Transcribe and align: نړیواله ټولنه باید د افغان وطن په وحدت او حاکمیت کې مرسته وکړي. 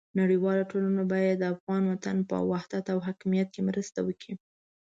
نړیواله 0.19 0.63
ټولنه 0.71 1.03
باید 1.13 1.35
د 1.39 1.43
افغان 1.53 1.83
وطن 1.87 2.17
په 2.29 2.35
وحدت 2.51 2.85
او 2.93 2.99
حاکمیت 3.07 3.47
کې 3.53 3.61
مرسته 3.69 3.99
وکړي. 4.03 4.33